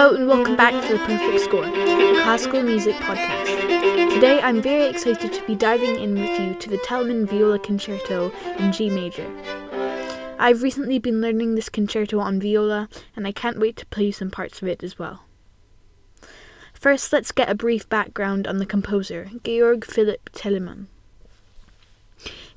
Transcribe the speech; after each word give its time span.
Hello 0.00 0.14
and 0.14 0.26
welcome 0.26 0.56
back 0.56 0.72
to 0.86 0.94
The 0.94 0.98
Perfect 1.00 1.40
Score, 1.40 1.66
a 1.66 2.22
classical 2.22 2.62
music 2.62 2.94
podcast. 2.94 4.14
Today 4.14 4.40
I'm 4.40 4.62
very 4.62 4.84
excited 4.84 5.30
to 5.30 5.46
be 5.46 5.54
diving 5.54 6.00
in 6.00 6.14
with 6.14 6.40
you 6.40 6.54
to 6.54 6.70
the 6.70 6.78
Telemann 6.78 7.28
Viola 7.28 7.58
Concerto 7.58 8.32
in 8.58 8.72
G 8.72 8.88
major. 8.88 9.30
I've 10.38 10.62
recently 10.62 10.98
been 10.98 11.20
learning 11.20 11.54
this 11.54 11.68
concerto 11.68 12.18
on 12.18 12.40
viola 12.40 12.88
and 13.14 13.26
I 13.26 13.32
can't 13.32 13.60
wait 13.60 13.76
to 13.76 13.86
play 13.86 14.10
some 14.10 14.30
parts 14.30 14.62
of 14.62 14.68
it 14.68 14.82
as 14.82 14.98
well. 14.98 15.24
First, 16.72 17.12
let's 17.12 17.30
get 17.30 17.50
a 17.50 17.54
brief 17.54 17.86
background 17.90 18.46
on 18.46 18.56
the 18.56 18.64
composer, 18.64 19.28
Georg 19.44 19.84
Philipp 19.84 20.30
Telemann. 20.32 20.86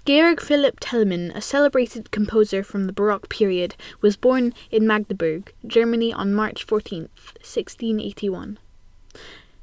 Georg 0.05 0.41
Philipp 0.41 0.81
Telemann, 0.81 1.33
a 1.33 1.39
celebrated 1.39 2.11
composer 2.11 2.61
from 2.61 2.87
the 2.87 2.91
Baroque 2.91 3.29
period, 3.29 3.77
was 4.01 4.17
born 4.17 4.53
in 4.69 4.85
Magdeburg, 4.85 5.53
Germany 5.65 6.11
on 6.11 6.33
March 6.33 6.65
14, 6.65 7.03
1681. 7.39 8.59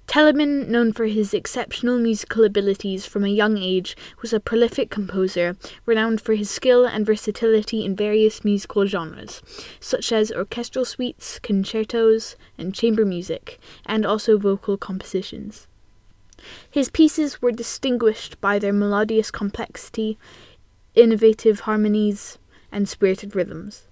Telemann, 0.07 0.67
known 0.69 0.95
for 0.95 1.05
his 1.05 1.35
exceptional 1.35 1.99
musical 1.99 2.43
abilities 2.43 3.05
from 3.05 3.23
a 3.23 3.29
young 3.29 3.59
age, 3.59 3.95
was 4.23 4.33
a 4.33 4.41
prolific 4.41 4.89
composer, 4.89 5.59
renowned 5.85 6.23
for 6.23 6.35
his 6.35 6.49
skill 6.49 6.87
and 6.87 7.05
versatility 7.05 7.85
in 7.85 7.95
various 7.95 8.43
musical 8.43 8.87
genres, 8.87 9.43
such 9.79 10.11
as 10.11 10.33
orchestral 10.33 10.87
suites, 10.87 11.39
concertos, 11.39 12.35
and 12.57 12.75
chamber 12.75 13.05
music, 13.05 13.61
and 13.85 14.07
also 14.07 14.39
vocal 14.39 14.79
compositions. 14.79 15.67
His 16.71 16.89
pieces 16.89 17.43
were 17.43 17.53
distinguished 17.53 18.41
by 18.41 18.59
their 18.59 18.73
melodious 18.73 19.31
complexity, 19.31 20.19
innovative 20.95 21.61
harmonies, 21.61 22.39
and 22.73 22.89
spirited 22.89 23.35
rhythms. 23.35 23.87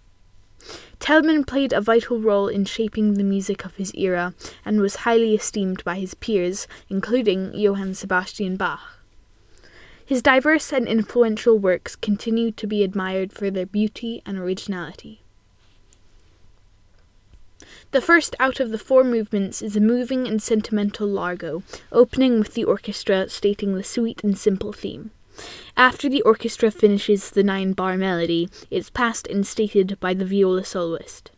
Telemann 0.98 1.46
played 1.46 1.72
a 1.72 1.80
vital 1.80 2.18
role 2.20 2.48
in 2.48 2.64
shaping 2.64 3.14
the 3.14 3.22
music 3.22 3.64
of 3.64 3.76
his 3.76 3.94
era 3.94 4.34
and 4.64 4.80
was 4.80 4.96
highly 5.06 5.34
esteemed 5.34 5.84
by 5.84 5.96
his 5.96 6.14
peers, 6.14 6.66
including 6.88 7.54
Johann 7.54 7.94
Sebastian 7.94 8.56
Bach. 8.56 8.98
His 10.04 10.22
diverse 10.22 10.72
and 10.72 10.88
influential 10.88 11.58
works 11.58 11.94
continue 11.94 12.50
to 12.52 12.66
be 12.66 12.82
admired 12.82 13.32
for 13.32 13.50
their 13.50 13.66
beauty 13.66 14.22
and 14.24 14.38
originality. 14.38 15.20
The 17.92 18.00
first 18.00 18.34
out 18.40 18.60
of 18.60 18.70
the 18.70 18.78
four 18.78 19.04
movements 19.04 19.62
is 19.62 19.76
a 19.76 19.80
moving 19.80 20.26
and 20.26 20.42
sentimental 20.42 21.06
largo, 21.06 21.62
opening 21.92 22.38
with 22.38 22.54
the 22.54 22.64
orchestra 22.64 23.28
stating 23.28 23.74
the 23.74 23.84
sweet 23.84 24.22
and 24.24 24.36
simple 24.36 24.72
theme. 24.72 25.10
After 25.76 26.08
the 26.08 26.22
orchestra 26.22 26.70
finishes 26.70 27.30
the 27.30 27.44
nine 27.44 27.72
bar 27.72 27.96
melody, 27.96 28.48
it's 28.70 28.90
passed 28.90 29.26
and 29.28 29.46
stated 29.46 29.96
by 30.00 30.12
the 30.12 30.24
viola 30.24 30.64
soloist. 30.64 31.30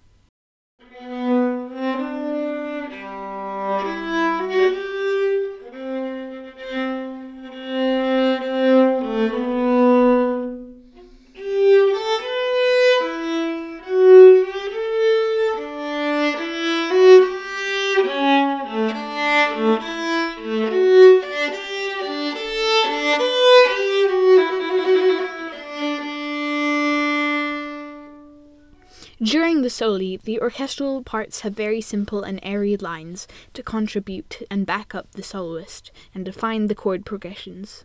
During 29.30 29.62
the 29.62 29.70
soli, 29.70 30.16
the 30.16 30.40
orchestral 30.40 31.04
parts 31.04 31.42
have 31.42 31.52
very 31.52 31.80
simple 31.80 32.24
and 32.24 32.40
airy 32.42 32.76
lines 32.76 33.28
to 33.54 33.62
contribute 33.62 34.42
and 34.50 34.66
back 34.66 34.92
up 34.92 35.12
the 35.12 35.22
soloist 35.22 35.92
and 36.12 36.24
define 36.24 36.66
the 36.66 36.74
chord 36.74 37.06
progressions. 37.06 37.84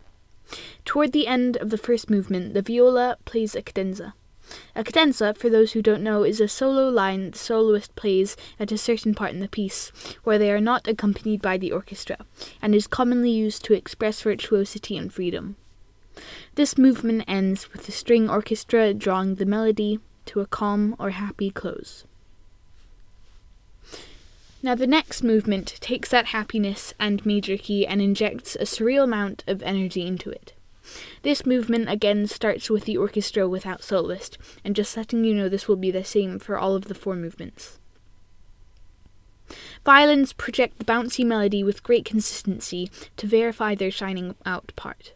Toward 0.84 1.12
the 1.12 1.28
end 1.28 1.56
of 1.58 1.70
the 1.70 1.78
first 1.78 2.10
movement, 2.10 2.52
the 2.52 2.62
viola 2.62 3.16
plays 3.26 3.54
a 3.54 3.62
cadenza. 3.62 4.14
A 4.74 4.82
cadenza, 4.82 5.34
for 5.34 5.48
those 5.48 5.70
who 5.70 5.82
don't 5.82 6.02
know, 6.02 6.24
is 6.24 6.40
a 6.40 6.48
solo 6.48 6.88
line 6.88 7.30
the 7.30 7.38
soloist 7.38 7.94
plays 7.94 8.36
at 8.58 8.72
a 8.72 8.76
certain 8.76 9.14
part 9.14 9.30
in 9.30 9.38
the 9.38 9.46
piece, 9.46 9.92
where 10.24 10.40
they 10.40 10.50
are 10.50 10.60
not 10.60 10.88
accompanied 10.88 11.42
by 11.42 11.56
the 11.56 11.70
orchestra, 11.70 12.26
and 12.60 12.74
is 12.74 12.88
commonly 12.88 13.30
used 13.30 13.64
to 13.66 13.72
express 13.72 14.20
virtuosity 14.20 14.96
and 14.96 15.12
freedom. 15.12 15.54
This 16.56 16.76
movement 16.76 17.22
ends 17.28 17.72
with 17.72 17.86
the 17.86 17.92
string 17.92 18.28
orchestra 18.28 18.92
drawing 18.92 19.36
the 19.36 19.46
melody 19.46 20.00
to 20.26 20.40
a 20.40 20.46
calm 20.46 20.94
or 20.98 21.10
happy 21.10 21.50
close. 21.50 22.04
Now, 24.62 24.74
the 24.74 24.86
next 24.86 25.22
movement 25.22 25.76
takes 25.80 26.08
that 26.10 26.26
happiness 26.26 26.92
and 26.98 27.24
major 27.24 27.56
key 27.56 27.86
and 27.86 28.02
injects 28.02 28.56
a 28.56 28.64
surreal 28.64 29.04
amount 29.04 29.44
of 29.46 29.62
energy 29.62 30.06
into 30.06 30.30
it. 30.30 30.54
This 31.22 31.46
movement 31.46 31.88
again 31.88 32.26
starts 32.26 32.70
with 32.70 32.84
the 32.84 32.96
orchestra 32.96 33.48
without 33.48 33.82
soloist, 33.82 34.38
and 34.64 34.74
just 34.74 34.96
letting 34.96 35.24
you 35.24 35.34
know 35.34 35.48
this 35.48 35.68
will 35.68 35.76
be 35.76 35.90
the 35.90 36.04
same 36.04 36.38
for 36.38 36.58
all 36.58 36.74
of 36.74 36.86
the 36.86 36.94
four 36.94 37.16
movements. 37.16 37.78
Violins 39.84 40.32
project 40.32 40.78
the 40.78 40.84
bouncy 40.84 41.24
melody 41.24 41.62
with 41.62 41.82
great 41.82 42.04
consistency 42.04 42.90
to 43.16 43.26
verify 43.26 43.74
their 43.74 43.90
shining 43.90 44.34
out 44.44 44.72
part. 44.74 45.12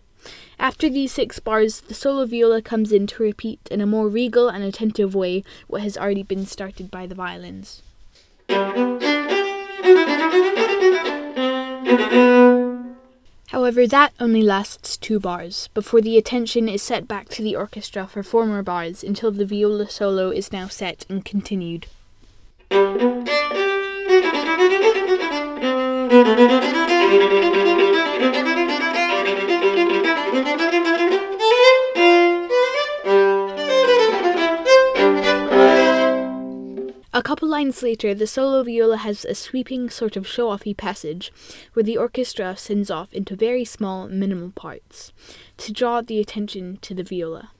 After 0.58 0.90
these 0.90 1.12
six 1.12 1.38
bars, 1.38 1.80
the 1.80 1.94
solo 1.94 2.26
viola 2.26 2.60
comes 2.62 2.92
in 2.92 3.06
to 3.08 3.22
repeat 3.22 3.60
in 3.70 3.80
a 3.80 3.86
more 3.86 4.08
regal 4.08 4.48
and 4.48 4.62
attentive 4.62 5.14
way 5.14 5.42
what 5.68 5.82
has 5.82 5.96
already 5.96 6.22
been 6.22 6.46
started 6.46 6.90
by 6.90 7.06
the 7.06 7.14
violins. 7.14 7.82
However, 13.48 13.86
that 13.86 14.12
only 14.20 14.42
lasts 14.42 14.96
two 14.96 15.18
bars, 15.18 15.68
before 15.74 16.00
the 16.00 16.16
attention 16.16 16.68
is 16.68 16.82
set 16.82 17.08
back 17.08 17.28
to 17.30 17.42
the 17.42 17.56
orchestra 17.56 18.06
for 18.06 18.22
four 18.22 18.46
more 18.46 18.62
bars 18.62 19.02
until 19.02 19.30
the 19.30 19.44
viola 19.44 19.90
solo 19.90 20.30
is 20.30 20.52
now 20.52 20.68
set 20.68 21.04
and 21.08 21.24
continued. 21.24 21.86
Couple 37.30 37.48
lines 37.48 37.80
later, 37.80 38.12
the 38.12 38.26
solo 38.26 38.64
viola 38.64 38.96
has 38.96 39.24
a 39.24 39.36
sweeping 39.36 39.88
sort 39.88 40.16
of 40.16 40.26
show 40.26 40.48
offy 40.48 40.76
passage 40.76 41.32
where 41.74 41.84
the 41.84 41.96
orchestra 41.96 42.56
sends 42.56 42.90
off 42.90 43.12
into 43.12 43.36
very 43.36 43.64
small, 43.64 44.08
minimal 44.08 44.50
parts 44.50 45.12
to 45.56 45.72
draw 45.72 46.00
the 46.00 46.18
attention 46.18 46.76
to 46.78 46.92
the 46.92 47.04
viola. 47.04 47.52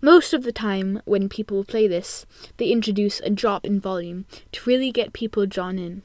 Most 0.00 0.32
of 0.32 0.44
the 0.44 0.50
time, 0.50 1.02
when 1.04 1.28
people 1.28 1.62
play 1.62 1.86
this, 1.86 2.24
they 2.56 2.70
introduce 2.70 3.20
a 3.20 3.28
drop 3.28 3.66
in 3.66 3.80
volume 3.80 4.24
to 4.52 4.66
really 4.66 4.92
get 4.92 5.12
people 5.12 5.44
drawn 5.44 5.78
in. 5.78 6.02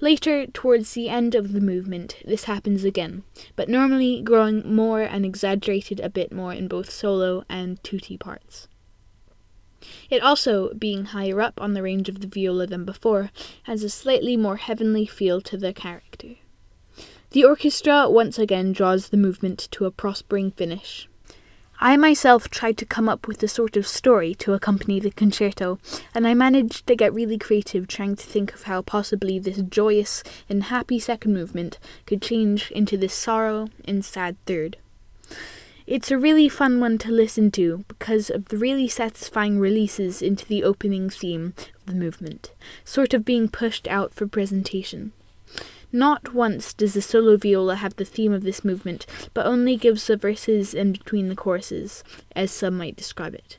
Later, 0.00 0.46
towards 0.46 0.94
the 0.94 1.10
end 1.10 1.34
of 1.34 1.52
the 1.52 1.60
movement, 1.60 2.16
this 2.24 2.44
happens 2.44 2.82
again, 2.82 3.24
but 3.56 3.68
normally 3.68 4.22
growing 4.22 4.74
more 4.74 5.02
and 5.02 5.26
exaggerated 5.26 6.00
a 6.00 6.08
bit 6.08 6.32
more 6.32 6.54
in 6.54 6.66
both 6.66 6.88
solo 6.88 7.44
and 7.50 7.84
tutti 7.84 8.16
parts. 8.16 8.68
It 10.10 10.22
also, 10.22 10.72
being 10.74 11.06
higher 11.06 11.40
up 11.40 11.60
on 11.60 11.74
the 11.74 11.82
range 11.82 12.08
of 12.08 12.20
the 12.20 12.26
viola 12.26 12.66
than 12.66 12.84
before, 12.84 13.30
has 13.64 13.82
a 13.82 13.90
slightly 13.90 14.36
more 14.36 14.56
heavenly 14.56 15.06
feel 15.06 15.40
to 15.42 15.56
the 15.56 15.72
character. 15.72 16.36
The 17.30 17.44
orchestra 17.44 18.08
once 18.08 18.38
again 18.38 18.72
draws 18.72 19.08
the 19.08 19.16
movement 19.16 19.68
to 19.72 19.84
a 19.84 19.90
prospering 19.90 20.52
finish. 20.52 21.08
I 21.78 21.98
myself 21.98 22.48
tried 22.48 22.78
to 22.78 22.86
come 22.86 23.06
up 23.06 23.28
with 23.28 23.42
a 23.42 23.48
sort 23.48 23.76
of 23.76 23.86
story 23.86 24.34
to 24.36 24.54
accompany 24.54 24.98
the 24.98 25.10
concerto, 25.10 25.78
and 26.14 26.26
I 26.26 26.32
managed 26.32 26.86
to 26.86 26.96
get 26.96 27.12
really 27.12 27.36
creative 27.36 27.86
trying 27.86 28.16
to 28.16 28.24
think 28.24 28.54
of 28.54 28.62
how 28.62 28.80
possibly 28.80 29.38
this 29.38 29.60
joyous 29.60 30.22
and 30.48 30.64
happy 30.64 30.98
second 30.98 31.34
movement 31.34 31.78
could 32.06 32.22
change 32.22 32.70
into 32.70 32.96
this 32.96 33.12
sorrow 33.12 33.68
and 33.84 34.02
sad 34.02 34.36
third. 34.46 34.78
It's 35.86 36.10
a 36.10 36.18
really 36.18 36.48
fun 36.48 36.80
one 36.80 36.98
to 36.98 37.12
listen 37.12 37.52
to 37.52 37.84
because 37.86 38.28
of 38.28 38.46
the 38.46 38.58
really 38.58 38.88
satisfying 38.88 39.60
releases 39.60 40.20
into 40.20 40.44
the 40.44 40.64
opening 40.64 41.08
theme 41.08 41.54
of 41.76 41.86
the 41.86 41.94
movement, 41.94 42.50
sort 42.84 43.14
of 43.14 43.24
being 43.24 43.48
pushed 43.48 43.86
out 43.86 44.12
for 44.12 44.26
presentation. 44.26 45.12
Not 45.92 46.34
once 46.34 46.74
does 46.74 46.94
the 46.94 47.02
solo 47.02 47.36
viola 47.36 47.76
have 47.76 47.94
the 47.94 48.04
theme 48.04 48.32
of 48.32 48.42
this 48.42 48.64
movement, 48.64 49.06
but 49.32 49.46
only 49.46 49.76
gives 49.76 50.08
the 50.08 50.16
verses 50.16 50.74
in 50.74 50.90
between 50.90 51.28
the 51.28 51.36
choruses, 51.36 52.02
as 52.34 52.50
some 52.50 52.76
might 52.76 52.96
describe 52.96 53.34
it. 53.34 53.58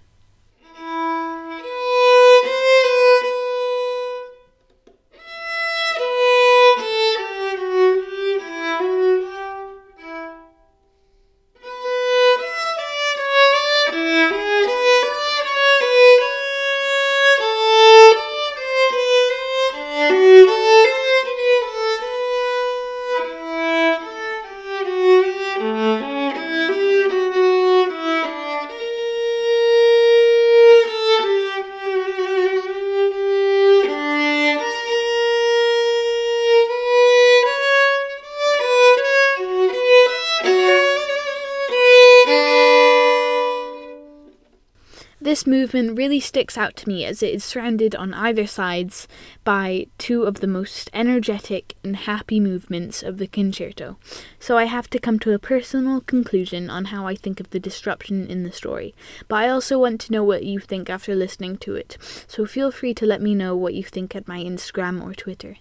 This 45.28 45.46
movement 45.46 45.98
really 45.98 46.22
sticks 46.22 46.58
out 46.58 46.78
to 46.78 46.88
me 46.88 47.04
as 47.04 47.22
it 47.22 47.34
is 47.34 47.44
surrounded 47.44 47.94
on 47.94 48.14
either 48.14 48.48
sides 48.48 49.10
by 49.44 49.86
two 49.98 50.24
of 50.24 50.36
the 50.36 50.48
most 50.48 50.90
energetic 50.94 51.76
and 51.84 51.98
happy 51.98 52.40
movements 52.40 53.04
of 53.04 53.18
the 53.18 53.28
concerto. 53.28 53.98
So 54.40 54.58
I 54.58 54.64
have 54.64 54.90
to 54.92 55.00
come 55.00 55.20
to 55.20 55.34
a 55.34 55.40
personal 55.40 56.00
conclusion 56.00 56.70
on 56.70 56.86
how 56.86 57.06
I 57.08 57.16
think 57.16 57.42
of 57.42 57.50
the 57.50 57.60
disruption 57.60 58.28
in 58.28 58.44
the 58.44 58.54
story. 58.54 58.96
But 59.28 59.36
I 59.44 59.50
also 59.50 59.78
want 59.78 60.00
to 60.02 60.14
know 60.14 60.24
what 60.24 60.46
you 60.46 60.60
think 60.60 60.90
after 60.90 61.14
listening 61.14 61.58
to 61.58 61.76
it. 61.76 61.98
So 62.28 62.46
feel 62.46 62.72
free 62.72 62.94
to 62.94 63.06
let 63.06 63.22
me 63.22 63.36
know 63.36 63.54
what 63.54 63.74
you 63.74 63.84
think 63.84 64.16
at 64.16 64.30
my 64.30 64.42
Instagram 64.42 65.04
or 65.04 65.14
Twitter. 65.14 65.58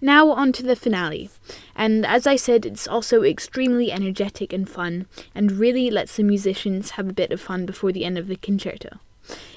Now 0.00 0.30
on 0.30 0.52
to 0.52 0.62
the 0.62 0.76
finale. 0.76 1.30
And 1.74 2.06
as 2.06 2.26
I 2.26 2.36
said, 2.36 2.64
it's 2.66 2.88
also 2.88 3.22
extremely 3.22 3.92
energetic 3.92 4.52
and 4.52 4.68
fun, 4.68 5.06
and 5.34 5.52
really 5.52 5.90
lets 5.90 6.16
the 6.16 6.22
musicians 6.22 6.92
have 6.92 7.08
a 7.08 7.12
bit 7.14 7.32
of 7.32 7.40
fun 7.40 7.66
before 7.66 7.92
the 7.92 8.04
end 8.04 8.18
of 8.18 8.28
the 8.28 8.36
concerto. 8.36 8.98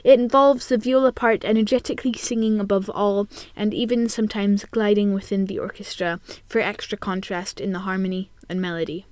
It 0.03 0.19
involves 0.19 0.67
the 0.67 0.77
viola 0.77 1.11
part 1.11 1.45
energetically 1.45 2.13
singing 2.13 2.59
above 2.59 2.89
all, 2.89 3.27
and 3.55 3.73
even 3.73 4.09
sometimes 4.09 4.65
gliding 4.65 5.13
within 5.13 5.45
the 5.45 5.59
orchestra 5.59 6.19
for 6.47 6.59
extra 6.59 6.97
contrast 6.97 7.59
in 7.61 7.71
the 7.71 7.79
harmony 7.79 8.31
and 8.49 8.61
melody. 8.61 9.05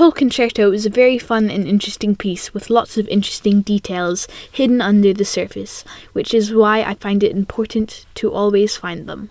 whole 0.00 0.10
concerto 0.10 0.72
is 0.72 0.86
a 0.86 0.90
very 0.90 1.18
fun 1.18 1.50
and 1.50 1.68
interesting 1.68 2.16
piece 2.16 2.54
with 2.54 2.70
lots 2.70 2.96
of 2.96 3.06
interesting 3.08 3.60
details 3.60 4.26
hidden 4.50 4.80
under 4.80 5.12
the 5.12 5.26
surface, 5.26 5.84
which 6.14 6.32
is 6.32 6.54
why 6.54 6.82
I 6.82 6.94
find 6.94 7.22
it 7.22 7.36
important 7.36 8.06
to 8.14 8.32
always 8.32 8.78
find 8.78 9.06
them. 9.06 9.28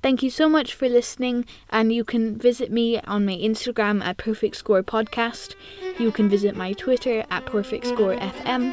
Thank 0.00 0.22
you 0.22 0.30
so 0.30 0.48
much 0.48 0.74
for 0.74 0.88
listening, 0.88 1.44
and 1.70 1.92
you 1.92 2.04
can 2.04 2.38
visit 2.38 2.70
me 2.70 3.00
on 3.00 3.26
my 3.26 3.32
Instagram 3.32 4.00
at 4.04 4.16
Perfect 4.16 4.54
Score 4.54 4.84
Podcast. 4.84 5.56
You 5.98 6.12
can 6.12 6.28
visit 6.28 6.54
my 6.54 6.72
Twitter 6.74 7.24
at 7.28 7.44
Perfect 7.44 7.88
Score 7.88 8.14
FM, 8.14 8.72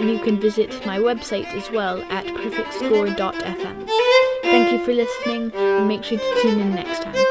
and 0.00 0.10
you 0.10 0.18
can 0.18 0.40
visit 0.40 0.84
my 0.84 0.98
website 0.98 1.46
as 1.54 1.70
well 1.70 2.02
at 2.10 2.26
perfectscore.fm. 2.26 3.88
Thank 4.42 4.72
you 4.72 4.84
for 4.84 4.94
listening, 4.94 5.52
and 5.54 5.86
make 5.86 6.02
sure 6.02 6.18
to 6.18 6.38
tune 6.42 6.58
in 6.58 6.74
next 6.74 7.02
time. 7.04 7.29